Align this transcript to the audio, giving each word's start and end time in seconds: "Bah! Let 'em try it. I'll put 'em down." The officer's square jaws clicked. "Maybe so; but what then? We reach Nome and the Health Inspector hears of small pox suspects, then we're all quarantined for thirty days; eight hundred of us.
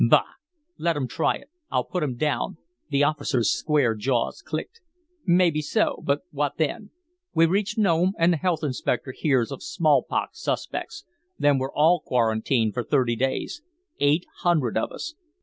"Bah! 0.09 0.23
Let 0.79 0.95
'em 0.95 1.07
try 1.07 1.35
it. 1.35 1.51
I'll 1.69 1.83
put 1.83 2.01
'em 2.01 2.15
down." 2.15 2.57
The 2.89 3.03
officer's 3.03 3.51
square 3.51 3.93
jaws 3.93 4.41
clicked. 4.41 4.81
"Maybe 5.27 5.61
so; 5.61 6.01
but 6.03 6.21
what 6.31 6.53
then? 6.57 6.89
We 7.35 7.45
reach 7.45 7.77
Nome 7.77 8.13
and 8.17 8.33
the 8.33 8.37
Health 8.37 8.63
Inspector 8.63 9.11
hears 9.11 9.51
of 9.51 9.61
small 9.61 10.01
pox 10.01 10.41
suspects, 10.41 11.05
then 11.37 11.59
we're 11.59 11.71
all 11.71 11.99
quarantined 12.03 12.73
for 12.73 12.81
thirty 12.81 13.15
days; 13.15 13.61
eight 13.99 14.25
hundred 14.39 14.75
of 14.75 14.91
us. 14.91 15.13